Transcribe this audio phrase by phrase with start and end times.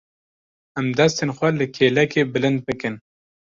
[0.81, 2.95] Em destên xwe li kêlekê bilind bikin.